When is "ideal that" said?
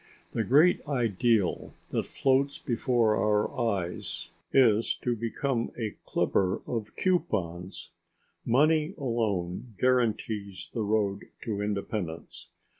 0.87-2.07